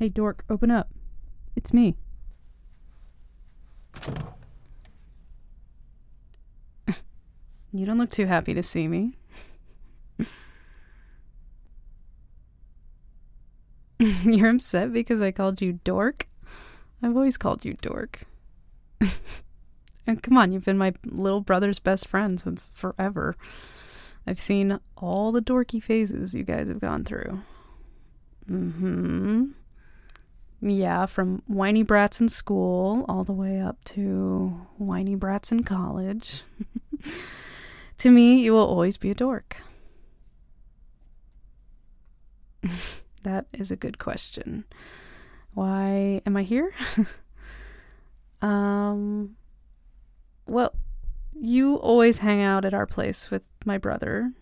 [0.00, 0.88] Hey, dork, open up.
[1.54, 1.94] It's me.
[7.70, 9.18] you don't look too happy to see me.
[13.98, 16.26] You're upset because I called you dork?
[17.02, 18.22] I've always called you dork.
[20.06, 23.36] and come on, you've been my little brother's best friend since forever.
[24.26, 27.42] I've seen all the dorky phases you guys have gone through.
[28.48, 29.50] Mm hmm.
[30.62, 36.42] Yeah, from whiny brats in school all the way up to whiny brats in college.
[37.98, 39.56] to me, you will always be a dork.
[43.22, 44.64] that is a good question.
[45.54, 46.74] Why am I here?
[48.42, 49.36] um,
[50.46, 50.74] well,
[51.40, 54.32] you always hang out at our place with my brother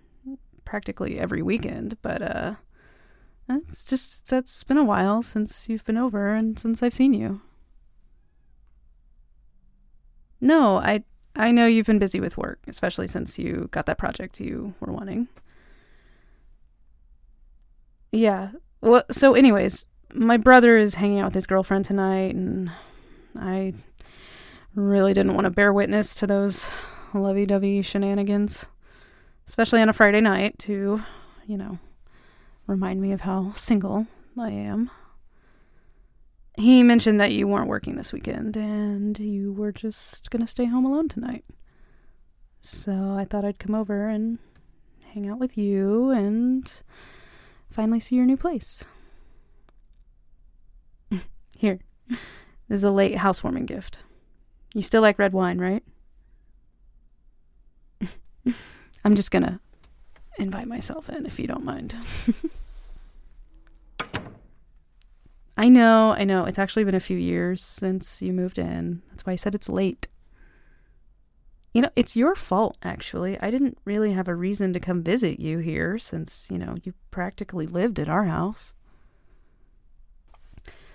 [0.64, 2.54] practically every weekend, but uh
[3.48, 7.40] it's just it's been a while since you've been over and since I've seen you.
[10.40, 14.40] No, I I know you've been busy with work, especially since you got that project
[14.40, 15.28] you were wanting.
[18.12, 18.50] Yeah.
[18.80, 22.70] Well, so anyways, my brother is hanging out with his girlfriend tonight and
[23.38, 23.74] I
[24.74, 26.70] really didn't want to bear witness to those
[27.14, 28.66] lovey-dovey shenanigans,
[29.46, 31.02] especially on a Friday night to,
[31.46, 31.78] you know,
[32.68, 34.06] remind me of how single
[34.38, 34.90] I am.
[36.56, 40.84] He mentioned that you weren't working this weekend and you were just to stay home
[40.84, 41.44] alone tonight.
[42.60, 44.38] So I thought I'd come over and
[45.12, 46.72] hang out with you and
[47.70, 48.84] finally see your new place.
[51.56, 52.18] Here, this
[52.68, 54.00] is a late housewarming gift.
[54.74, 55.84] You still like red wine, right?
[59.04, 59.60] I'm just gonna
[60.38, 61.94] invite myself in if you don't mind.
[65.58, 66.44] I know, I know.
[66.44, 69.02] It's actually been a few years since you moved in.
[69.10, 70.06] That's why I said it's late.
[71.74, 73.38] You know, it's your fault, actually.
[73.40, 76.94] I didn't really have a reason to come visit you here since, you know, you
[77.10, 78.74] practically lived at our house.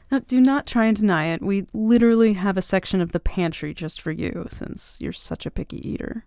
[0.09, 1.41] Now, do not try and deny it.
[1.41, 5.51] We literally have a section of the pantry just for you since you're such a
[5.51, 6.25] picky eater.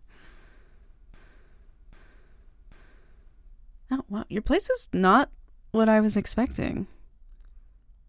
[3.91, 4.24] Oh, wow.
[4.28, 5.30] Your place is not
[5.70, 6.86] what I was expecting.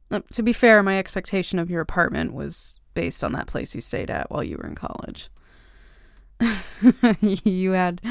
[0.10, 3.82] Uh, to be fair, my expectation of your apartment was based on that place you
[3.82, 5.30] stayed at while you were in college.
[7.22, 8.02] you had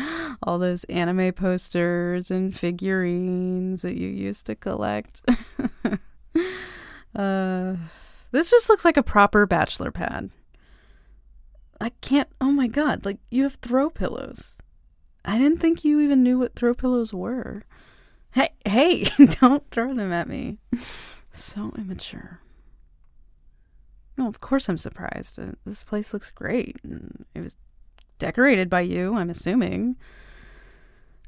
[0.43, 5.23] all those anime posters and figurines that you used to collect.
[7.15, 7.75] uh,
[8.33, 10.31] this just looks like a proper bachelor pad.
[11.81, 12.29] I can't.
[12.41, 13.05] Oh my god!
[13.05, 14.59] Like you have throw pillows.
[15.25, 17.65] I didn't think you even knew what throw pillows were.
[18.33, 19.05] Hey, hey!
[19.41, 20.59] Don't throw them at me.
[21.37, 22.41] So immature.
[24.17, 25.39] No, of course I'm surprised.
[25.39, 26.79] Uh, this place looks great.
[27.35, 27.59] It was
[28.19, 29.97] decorated by you, I'm assuming.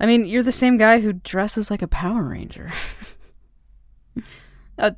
[0.00, 2.72] I mean, you're the same guy who dresses like a Power Ranger.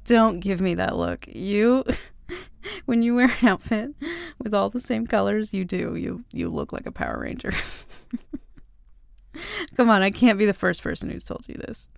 [0.05, 1.27] don't give me that look.
[1.27, 1.85] You,
[2.85, 3.91] when you wear an outfit
[4.39, 5.97] with all the same colors, you do.
[5.97, 7.53] You you look like a Power Ranger.
[9.77, 11.91] Come on, I can't be the first person who's told you this.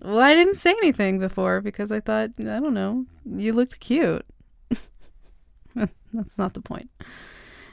[0.00, 4.24] Well, I didn't say anything before because I thought, I don't know, you looked cute.
[5.74, 6.90] That's not the point.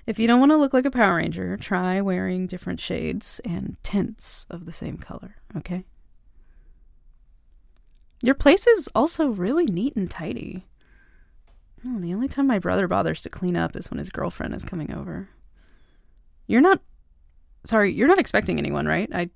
[0.08, 3.78] If you don't want to look like a Power Ranger, try wearing different shades and
[3.84, 5.85] tints of the same color, okay?
[8.22, 10.66] Your place is also really neat and tidy.
[11.85, 14.64] Oh, the only time my brother bothers to clean up is when his girlfriend is
[14.64, 15.30] coming over.
[16.47, 16.81] You're not.
[17.66, 19.09] Sorry, you're not expecting anyone, right?
[19.14, 19.30] I,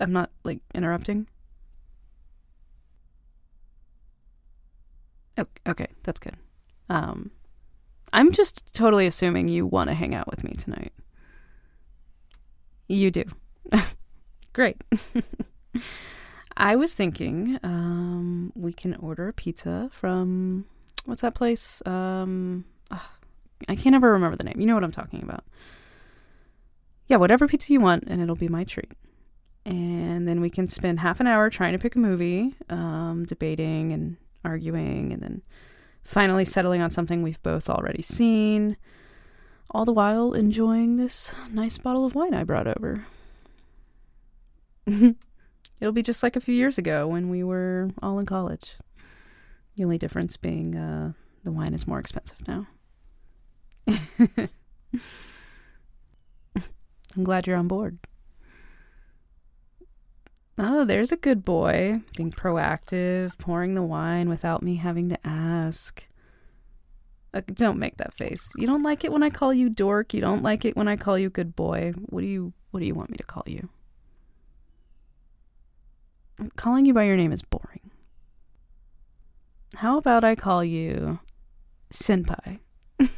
[0.00, 1.28] I'm not, like, interrupting.
[5.66, 6.36] Okay, that's good.
[6.88, 7.30] Um,
[8.12, 10.92] I'm just totally assuming you want to hang out with me tonight.
[12.88, 13.24] You do.
[14.52, 14.82] Great.
[16.56, 20.66] I was thinking um, we can order a pizza from
[21.04, 21.82] what's that place?
[21.86, 23.10] Um, oh,
[23.68, 24.60] I can't ever remember the name.
[24.60, 25.44] You know what I'm talking about.
[27.08, 28.92] Yeah, whatever pizza you want, and it'll be my treat.
[29.66, 33.92] And then we can spend half an hour trying to pick a movie, um, debating
[33.92, 35.42] and arguing, and then
[36.04, 38.76] finally settling on something we've both already seen,
[39.70, 43.06] all the while enjoying this nice bottle of wine I brought over.
[45.80, 48.76] It'll be just like a few years ago when we were all in college.
[49.76, 51.12] The only difference being uh,
[51.42, 52.66] the wine is more expensive now.
[57.16, 57.98] I'm glad you're on board.
[60.56, 62.00] Oh, there's a good boy.
[62.16, 66.04] Being proactive, pouring the wine without me having to ask.
[67.32, 68.52] Uh, don't make that face.
[68.56, 70.14] You don't like it when I call you dork.
[70.14, 71.92] You don't like it when I call you good boy.
[72.06, 73.68] What do you what do you want me to call you?
[76.56, 77.90] Calling you by your name is boring.
[79.76, 81.18] How about I call you
[81.92, 82.60] Senpai?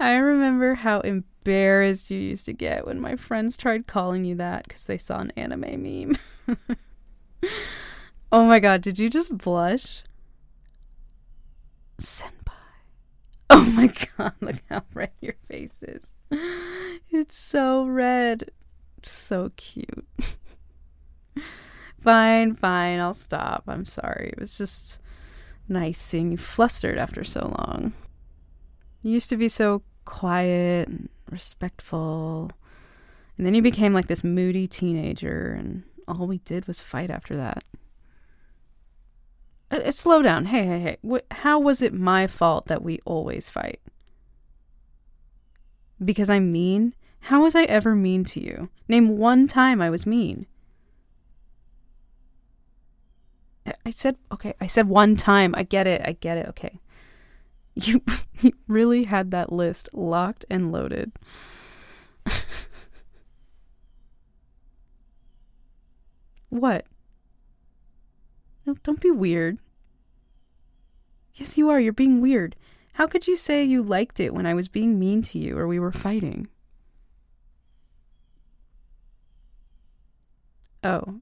[0.00, 1.00] I remember how
[1.42, 5.18] embarrassed you used to get when my friends tried calling you that because they saw
[5.18, 6.56] an anime meme.
[8.32, 10.04] oh my god, did you just blush?
[11.98, 12.52] Senpai.
[13.50, 16.14] Oh my god, look how red your face is.
[17.10, 18.50] It's so red.
[19.02, 20.06] So cute.
[22.00, 23.64] fine, fine, I'll stop.
[23.66, 24.30] I'm sorry.
[24.32, 25.00] It was just
[25.68, 27.94] nice seeing you flustered after so long.
[29.02, 32.50] You used to be so quiet and respectful.
[33.36, 37.36] And then you became like this moody teenager, and all we did was fight after
[37.36, 37.64] that.
[39.70, 40.46] Uh, uh, slow down.
[40.46, 40.96] Hey, hey, hey.
[41.08, 43.80] Wh- how was it my fault that we always fight?
[46.04, 46.94] Because I'm mean?
[47.26, 48.68] How was I ever mean to you?
[48.88, 50.46] Name one time I was mean.
[53.86, 55.54] I said, okay, I said one time.
[55.56, 56.02] I get it.
[56.04, 56.48] I get it.
[56.48, 56.80] Okay.
[58.42, 61.12] You, really had that list locked and loaded.
[66.48, 66.84] what?
[68.66, 69.58] No, don't be weird.
[71.34, 71.80] Yes, you are.
[71.80, 72.56] You're being weird.
[72.94, 75.66] How could you say you liked it when I was being mean to you or
[75.66, 76.48] we were fighting?
[80.84, 81.20] Oh.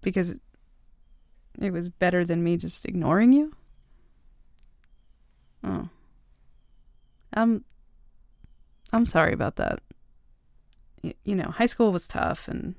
[0.00, 0.36] Because
[1.60, 3.54] it was better than me just ignoring you?
[5.62, 5.88] Oh.
[7.34, 7.64] I'm
[8.92, 9.80] I'm sorry about that.
[11.02, 12.74] Y- you know, high school was tough and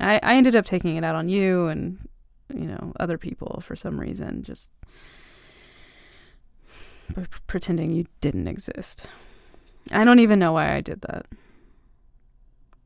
[0.00, 2.08] I I ended up taking it out on you and
[2.52, 4.70] you know, other people for some reason just
[7.14, 9.06] p- pretending you didn't exist.
[9.92, 11.26] I don't even know why I did that.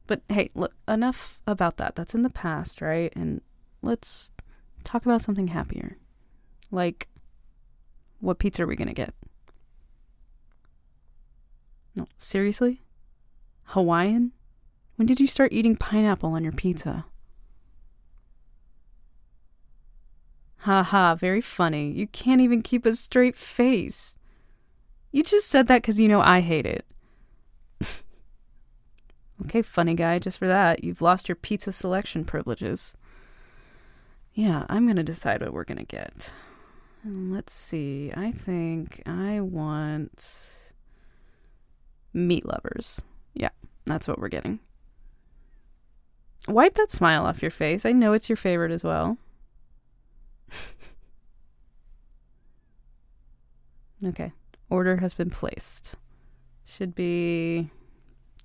[0.06, 1.94] But hey, look, enough about that.
[1.94, 3.12] That's in the past, right?
[3.14, 3.42] And
[3.82, 4.32] let's
[4.84, 5.98] talk about something happier.
[6.70, 7.08] Like
[8.20, 9.14] what pizza are we going to get?
[11.98, 12.80] No, seriously?
[13.64, 14.30] Hawaiian?
[14.94, 17.06] When did you start eating pineapple on your pizza?
[20.58, 21.90] Ha ha, very funny.
[21.90, 24.16] You can't even keep a straight face.
[25.10, 26.86] You just said that because you know I hate it.
[29.44, 32.96] okay, funny guy, just for that, you've lost your pizza selection privileges.
[34.34, 36.30] Yeah, I'm to decide what we're to get.
[37.04, 38.12] Let's see.
[38.16, 40.52] I think I want
[42.12, 43.00] meat lovers.
[43.34, 43.50] Yeah,
[43.84, 44.60] that's what we're getting.
[46.46, 47.84] Wipe that smile off your face.
[47.84, 49.18] I know it's your favorite as well.
[54.06, 54.32] okay.
[54.70, 55.96] Order has been placed.
[56.64, 57.70] Should be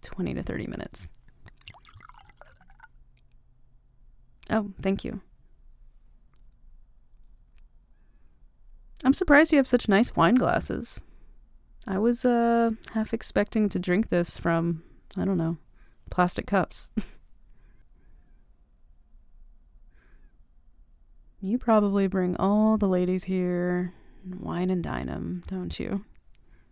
[0.02, 1.08] 20 to 30 minutes.
[4.50, 5.22] Oh, thank you.
[9.04, 11.04] I'm surprised you have such nice wine glasses.
[11.86, 14.84] I was uh half expecting to drink this from
[15.18, 15.58] I don't know,
[16.10, 16.92] plastic cups.
[21.42, 23.94] you probably bring all the ladies here,
[24.40, 26.06] wine and dine them, don't you?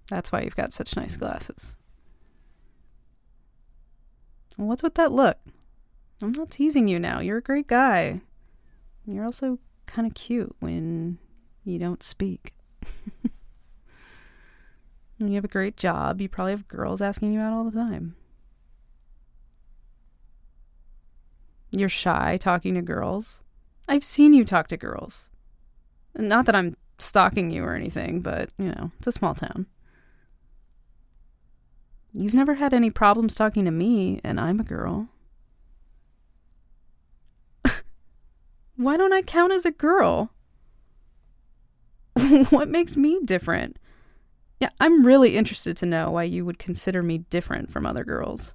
[0.10, 1.77] That's why you've got such nice glasses.
[4.58, 5.38] What's with that look?
[6.22, 7.20] I'm not teasing you now.
[7.20, 8.22] You're a great guy.
[9.06, 11.18] You're also kind of cute when
[11.63, 12.53] you don't speak.
[15.28, 16.22] you have a great job.
[16.22, 18.16] You probably have girls asking you out all the time.
[21.72, 23.42] You're shy talking to girls.
[23.88, 25.30] I've seen you talk to girls.
[26.16, 29.68] Not that I'm stalking you or anything, but, you know, it's a small town.
[32.13, 35.08] You've never had any problems talking to me, and I'm a girl.
[38.75, 40.32] Why don't I count as a girl?
[42.50, 43.78] what makes me different?
[44.62, 48.53] Yeah, I'm really interested to know why you would consider me different from other girls.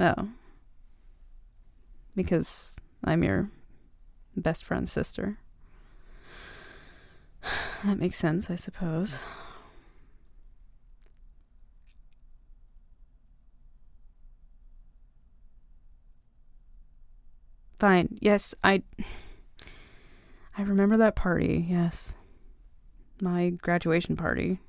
[0.00, 0.28] Oh.
[2.16, 3.50] Because I'm your
[4.36, 5.38] best friend's sister.
[7.84, 9.18] That makes sense, I suppose.
[17.78, 18.18] Fine.
[18.20, 18.82] Yes, I
[20.58, 22.14] I remember that party, yes.
[23.20, 24.60] My graduation party.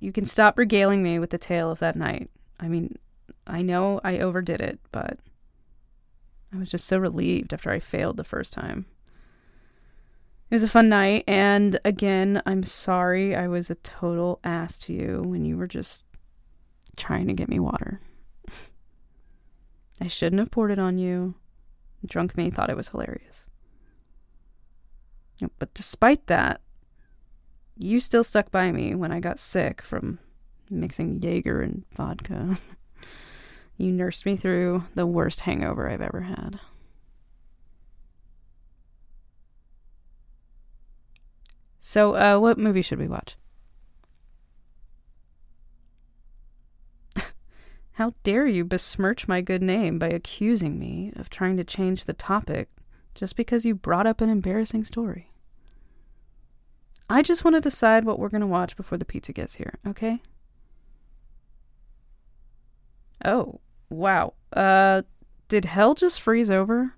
[0.00, 2.30] You can stop regaling me with the tale of that night.
[2.58, 2.98] I mean,
[3.46, 5.18] I know I overdid it, but
[6.52, 8.86] I was just so relieved after I failed the first time.
[10.50, 14.92] It was a fun night, and again, I'm sorry I was a total ass to
[14.92, 16.06] you when you were just
[16.96, 18.00] trying to get me water.
[20.00, 21.34] I shouldn't have poured it on you.
[22.06, 23.46] Drunk me thought it was hilarious.
[25.58, 26.60] But despite that,
[27.76, 30.18] you still stuck by me when I got sick from
[30.70, 32.58] mixing Jaeger and vodka.
[33.76, 36.60] you nursed me through the worst hangover I've ever had.
[41.80, 43.36] So, uh, what movie should we watch?
[47.92, 52.14] How dare you besmirch my good name by accusing me of trying to change the
[52.14, 52.70] topic
[53.14, 55.33] just because you brought up an embarrassing story?
[57.08, 59.78] I just want to decide what we're going to watch before the pizza gets here,
[59.86, 60.22] okay?
[63.24, 64.34] Oh, wow.
[64.52, 65.02] Uh,
[65.48, 66.94] did hell just freeze over?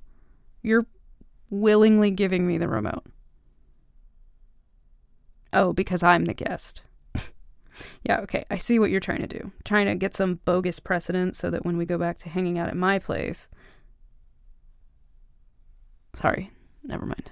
[0.62, 0.86] You're
[1.50, 3.04] willingly giving me the remote.
[5.52, 6.82] Oh, because I'm the guest.
[8.04, 8.44] yeah, okay.
[8.50, 9.52] I see what you're trying to do.
[9.64, 12.68] Trying to get some bogus precedent so that when we go back to hanging out
[12.68, 13.48] at my place.
[16.14, 16.50] Sorry,
[16.82, 17.30] never mind.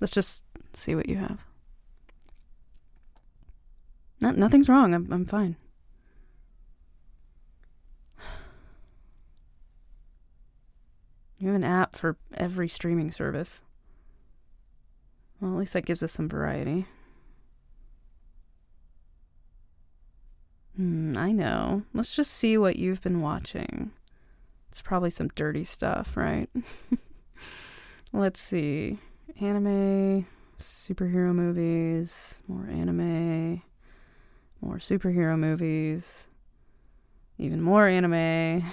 [0.00, 1.38] Let's just see what you have.
[4.22, 4.94] No, nothing's wrong.
[4.94, 5.56] I'm I'm fine.
[11.38, 13.62] You have an app for every streaming service.
[15.40, 16.86] Well, at least that gives us some variety.
[20.76, 21.82] Hmm, I know.
[21.92, 23.90] Let's just see what you've been watching.
[24.68, 26.48] It's probably some dirty stuff, right?
[28.12, 29.00] Let's see.
[29.40, 30.26] Anime,
[30.60, 33.62] superhero movies, more anime,
[34.62, 36.28] more superhero movies,
[37.36, 38.70] even more anime.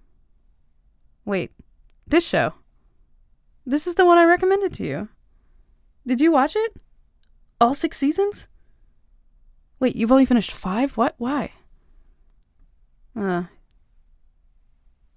[1.24, 1.52] Wait,
[2.06, 2.54] this show.
[3.64, 5.08] This is the one I recommended to you.
[6.06, 6.74] Did you watch it?
[7.60, 8.48] All six seasons?
[9.80, 10.96] Wait, you've only finished five?
[10.96, 11.14] What?
[11.18, 11.52] Why?
[13.18, 13.44] Uh.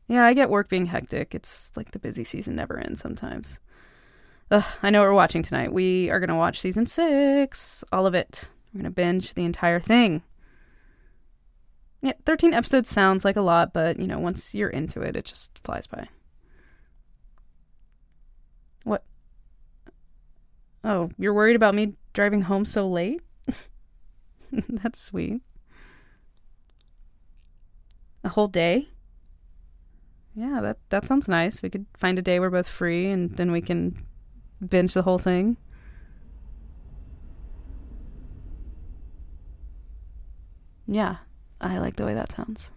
[0.08, 1.36] Yeah, I get work being hectic.
[1.36, 3.60] It's like the busy season never ends sometimes.
[4.52, 5.72] Ugh, I know what we're watching tonight.
[5.72, 8.50] We are going to watch season six, all of it.
[8.74, 10.24] We're going to binge the entire thing.
[12.02, 15.26] Yeah, 13 episodes sounds like a lot, but, you know, once you're into it, it
[15.26, 16.08] just flies by.
[18.84, 19.04] What?
[20.84, 23.22] Oh, you're worried about me driving home so late?
[24.52, 25.42] That's sweet.
[28.24, 28.90] A whole day?
[30.36, 31.62] Yeah, that that sounds nice.
[31.62, 33.98] We could find a day we're both free and then we can
[34.66, 35.58] binge the whole thing.
[40.92, 41.18] Yeah,
[41.62, 42.72] I like the way that sounds.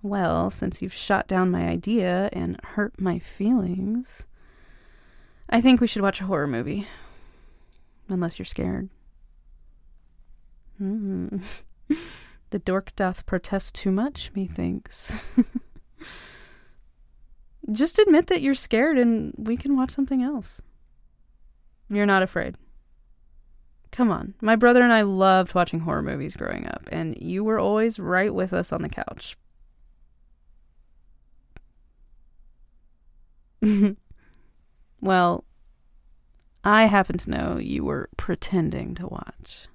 [0.00, 4.26] Well, since you've shot down my idea and hurt my feelings,
[5.50, 6.86] I think we should watch a horror movie.
[8.08, 8.90] Unless you're scared.
[10.80, 11.42] Mm.
[12.50, 15.24] the dork doth protest too much, methinks.
[17.72, 20.62] Just admit that you're scared and we can watch something else.
[21.90, 22.56] You're not afraid.
[23.96, 24.34] Come on.
[24.42, 28.34] My brother and I loved watching horror movies growing up, and you were always right
[28.34, 29.38] with us on the couch.
[35.00, 35.44] well,
[36.62, 39.66] I happen to know you were pretending to watch.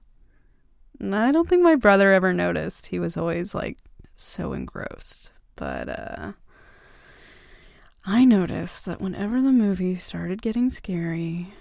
[1.02, 2.88] I don't think my brother ever noticed.
[2.88, 3.80] He was always like
[4.16, 5.32] so engrossed.
[5.56, 6.32] But uh
[8.06, 11.54] I noticed that whenever the movie started getting scary,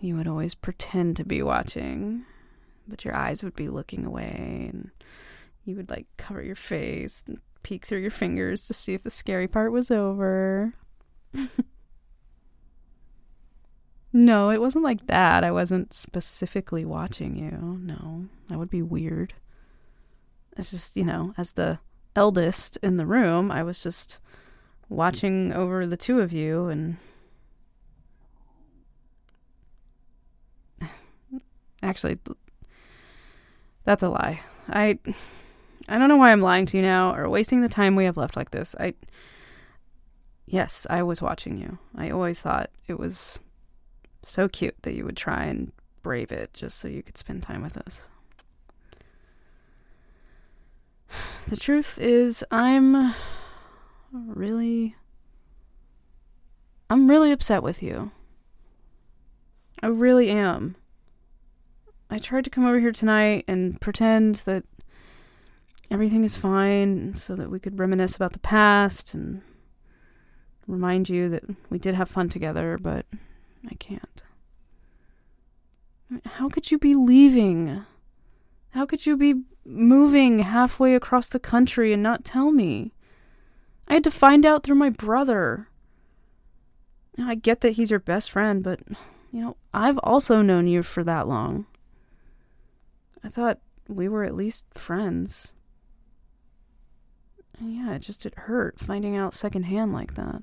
[0.00, 2.24] you would always pretend to be watching,
[2.88, 4.90] but your eyes would be looking away and
[5.64, 9.10] you would like cover your face and peek through your fingers to see if the
[9.10, 10.74] scary part was over.
[14.12, 15.44] No, it wasn't like that.
[15.44, 17.78] I wasn't specifically watching you.
[17.80, 19.34] No, that would be weird.
[20.56, 21.78] It's just, you know, as the
[22.16, 24.18] eldest in the room, I was just
[24.88, 26.96] watching over the two of you and.
[31.82, 32.18] Actually,
[33.84, 34.40] that's a lie.
[34.68, 34.98] I.
[35.88, 38.16] I don't know why I'm lying to you now or wasting the time we have
[38.16, 38.76] left like this.
[38.78, 38.94] I.
[40.46, 41.78] Yes, I was watching you.
[41.96, 43.40] I always thought it was
[44.22, 45.72] so cute that you would try and
[46.02, 48.08] brave it just so you could spend time with us.
[51.48, 53.14] The truth is, I'm
[54.12, 54.94] really.
[56.88, 58.10] I'm really upset with you.
[59.82, 60.76] I really am.
[62.10, 64.64] I tried to come over here tonight and pretend that
[65.90, 69.42] everything is fine so that we could reminisce about the past and
[70.66, 73.06] remind you that we did have fun together, but
[73.70, 74.22] I can't.
[76.24, 77.84] How could you be leaving?
[78.70, 82.92] How could you be moving halfway across the country and not tell me?
[83.86, 85.68] I had to find out through my brother.
[87.18, 88.80] I get that he's your best friend, but,
[89.32, 91.66] you know, I've also known you for that long.
[93.22, 93.58] I thought
[93.88, 95.54] we were at least friends.
[97.58, 100.42] And yeah, it just it hurt finding out secondhand like that.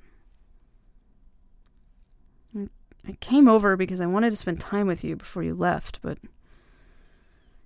[3.07, 6.17] I came over because I wanted to spend time with you before you left, but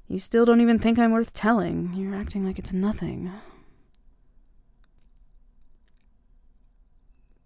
[0.08, 1.94] you still don't even think I'm worth telling.
[1.96, 3.32] You're acting like it's nothing.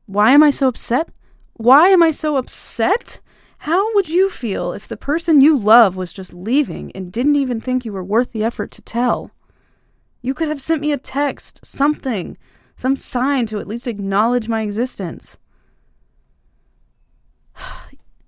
[0.07, 1.09] Why am I so upset?
[1.53, 3.19] Why am I so upset?
[3.59, 7.59] How would you feel if the person you love was just leaving and didn't even
[7.59, 9.31] think you were worth the effort to tell?
[10.21, 12.37] You could have sent me a text, something,
[12.75, 15.37] some sign to at least acknowledge my existence.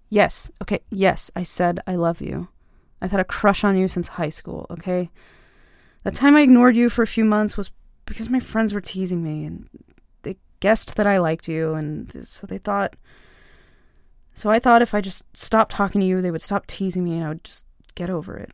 [0.10, 2.48] yes, okay, yes, I said I love you.
[3.02, 5.12] I've had a crush on you since high school, okay?
[6.04, 7.72] The time I ignored you for a few months was
[8.06, 9.68] because my friends were teasing me and
[10.24, 12.96] they guessed that I liked you, and so they thought.
[14.38, 17.14] So I thought if I just stopped talking to you, they would stop teasing me
[17.14, 17.66] and I would just
[17.96, 18.52] get over it.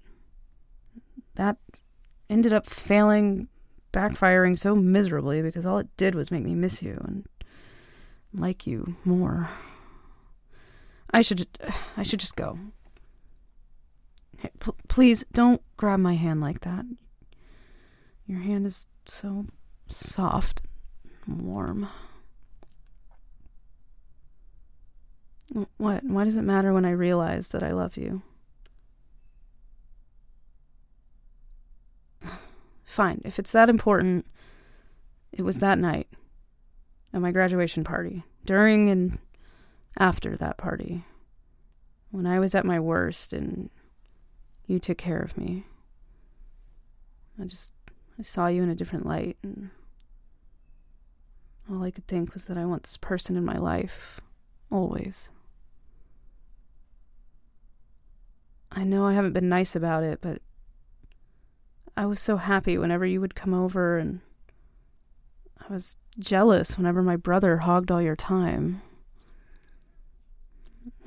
[1.35, 1.57] That
[2.29, 3.49] ended up failing,
[3.91, 7.27] backfiring so miserably because all it did was make me miss you and
[8.33, 9.49] like you more.
[11.11, 11.45] I should
[11.97, 12.57] I should just go.
[14.39, 16.85] Hey, p- please don't grab my hand like that.
[18.25, 19.47] Your hand is so
[19.89, 20.61] soft
[21.27, 21.89] and warm.
[25.77, 26.03] What?
[26.03, 28.23] Why does it matter when I realize that I love you?
[32.83, 34.25] Fine, if it's that important,
[35.31, 36.07] it was that night
[37.13, 39.19] at my graduation party, during and
[39.97, 41.03] after that party,
[42.09, 43.69] when I was at my worst and
[44.65, 45.65] you took care of me.
[47.39, 47.73] I just
[48.17, 49.69] I saw you in a different light and
[51.69, 54.19] all I could think was that I want this person in my life
[54.71, 55.31] always.
[58.75, 60.41] I know I haven't been nice about it, but
[61.95, 64.21] I was so happy whenever you would come over and
[65.59, 68.81] I was jealous whenever my brother hogged all your time.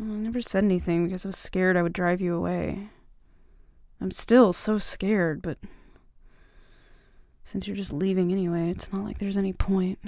[0.00, 2.90] I never said anything because I was scared I would drive you away.
[4.00, 5.58] I'm still so scared, but
[7.44, 9.98] since you're just leaving anyway, it's not like there's any point.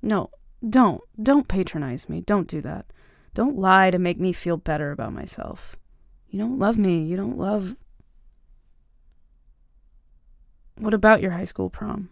[0.00, 0.30] No,
[0.68, 1.02] don't.
[1.22, 2.20] Don't patronize me.
[2.22, 2.86] Don't do that.
[3.34, 5.76] Don't lie to make me feel better about myself.
[6.28, 7.02] You don't love me.
[7.02, 7.76] You don't love.
[10.76, 12.10] What about your high school prom?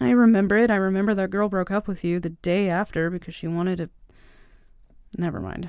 [0.00, 0.70] I remember it.
[0.70, 3.90] I remember that girl broke up with you the day after because she wanted to.
[5.16, 5.68] Never mind.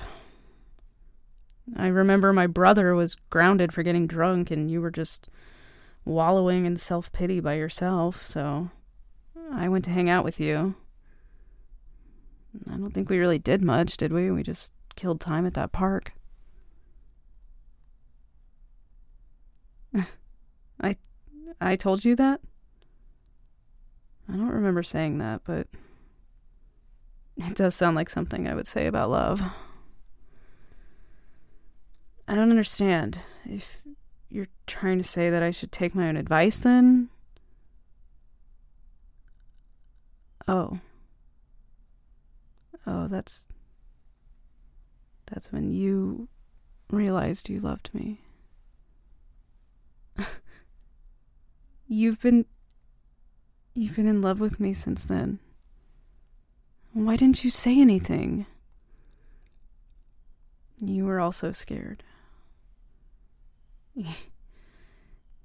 [1.75, 5.29] I remember my brother was grounded for getting drunk and you were just
[6.03, 8.69] wallowing in self pity by yourself, so
[9.53, 10.75] I went to hang out with you.
[12.69, 14.31] I don't think we really did much, did we?
[14.31, 16.13] We just killed time at that park.
[20.81, 20.95] I
[21.59, 22.41] I told you that?
[24.29, 25.67] I don't remember saying that, but
[27.37, 29.41] it does sound like something I would say about love.
[32.27, 33.19] I don't understand.
[33.45, 33.81] If
[34.29, 37.09] you're trying to say that I should take my own advice, then.
[40.47, 40.79] Oh.
[42.85, 43.47] Oh, that's.
[45.27, 46.27] That's when you
[46.89, 48.21] realized you loved me.
[51.87, 52.45] You've been.
[53.73, 55.39] You've been in love with me since then.
[56.93, 58.45] Why didn't you say anything?
[60.79, 62.03] You were also scared.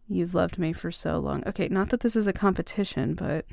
[0.08, 1.42] You've loved me for so long.
[1.46, 3.44] Okay, not that this is a competition, but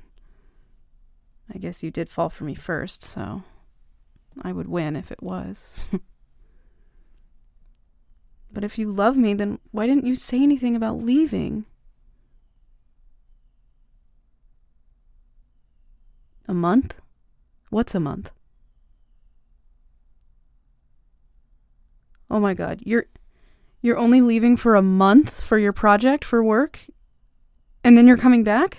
[1.54, 3.43] I guess you did fall for me first, so
[4.41, 5.86] I would win if it was.
[8.54, 11.65] but if you love me, then why didn't you say anything about leaving?
[16.48, 16.96] A month?
[17.69, 18.32] What's a month?
[22.30, 23.06] Oh my god, you're
[23.82, 26.80] you're only leaving for a month for your project for work?
[27.84, 28.78] And then you're coming back?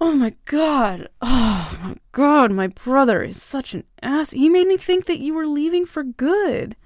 [0.00, 1.08] Oh my god.
[1.20, 1.49] Oh
[1.82, 4.30] my god, my brother is such an ass.
[4.30, 6.76] He made me think that you were leaving for good.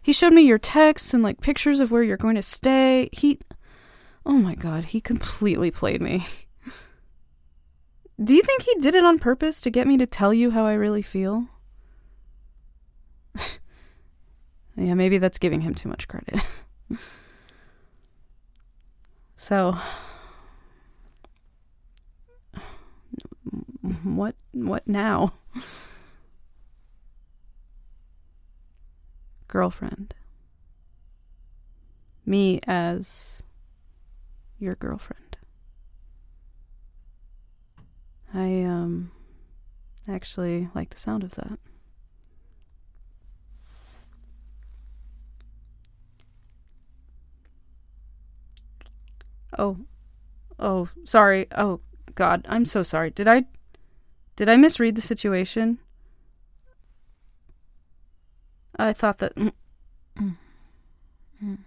[0.00, 3.08] He showed me your texts and like pictures of where you're going to stay.
[3.12, 3.38] He
[4.26, 6.26] Oh my god, he completely played me.
[8.22, 10.64] Do you think he did it on purpose to get me to tell you how
[10.64, 11.48] I really feel?
[14.76, 16.40] yeah, maybe that's giving him too much credit.
[19.36, 19.76] so
[24.02, 25.34] what what now?
[29.46, 30.14] Girlfriend.
[32.24, 33.42] Me as
[34.58, 35.36] your girlfriend.
[38.32, 39.10] I um
[40.08, 41.58] actually like the sound of that.
[49.58, 49.76] Oh.
[50.58, 51.48] Oh, sorry.
[51.54, 51.80] Oh
[52.14, 53.10] god, I'm so sorry.
[53.10, 53.44] Did I
[54.36, 55.78] did I misread the situation?
[58.76, 59.52] I thought that mm,
[60.18, 60.36] mm,
[61.42, 61.58] mm.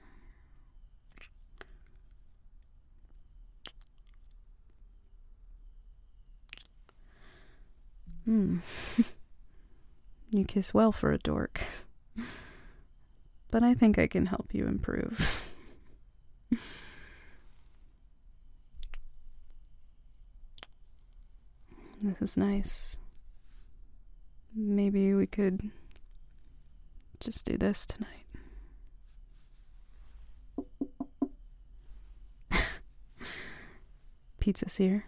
[8.26, 8.58] Hmm.
[10.32, 11.62] you kiss well for a dork.
[13.50, 15.46] But I think I can help you improve.
[22.08, 22.98] this is nice.
[24.56, 25.72] Maybe we could
[27.20, 28.26] just do this tonight.
[34.40, 35.06] Pizza's here.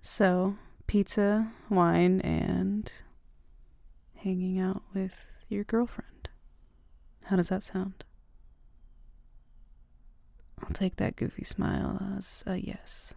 [0.00, 2.90] So, pizza, wine, and
[4.16, 6.30] hanging out with your girlfriend.
[7.26, 8.04] How does that sound?
[10.62, 13.14] I'll take that goofy smile as a yes.